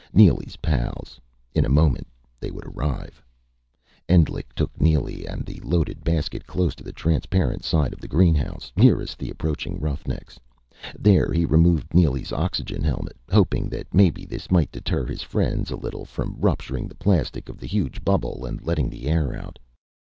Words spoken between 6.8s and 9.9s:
the transparent side of the greenhouse, nearest the approaching